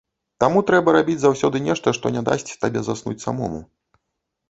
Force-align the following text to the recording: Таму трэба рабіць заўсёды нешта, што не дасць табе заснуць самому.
Таму 0.43 0.63
трэба 0.69 0.95
рабіць 0.97 1.19
заўсёды 1.25 1.63
нешта, 1.67 1.87
што 1.99 2.15
не 2.19 2.27
дасць 2.33 2.51
табе 2.65 2.79
заснуць 2.91 3.19
самому. 3.29 3.65